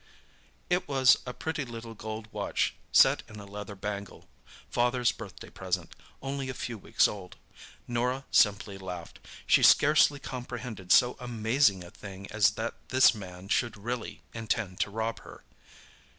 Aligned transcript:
It 0.67 0.87
was 0.87 1.17
a 1.27 1.33
pretty 1.35 1.63
little 1.63 1.93
gold 1.93 2.27
watch 2.31 2.73
set 2.91 3.21
in 3.27 3.39
a 3.39 3.45
leather 3.45 3.75
bangle—father's 3.75 5.11
birthday 5.11 5.51
present, 5.51 5.95
only 6.23 6.49
a 6.49 6.55
few 6.55 6.75
weeks 6.79 7.07
old. 7.07 7.35
Norah 7.87 8.25
simply 8.31 8.79
laughed—she 8.79 9.61
scarcely 9.61 10.19
comprehended 10.19 10.91
so 10.91 11.17
amazing 11.19 11.83
a 11.83 11.91
thing 11.91 12.25
as 12.31 12.49
that 12.53 12.73
this 12.89 13.13
man 13.13 13.47
should 13.47 13.77
really 13.77 14.23
intend 14.33 14.79
to 14.79 14.89
rob 14.89 15.19
her. 15.19 15.43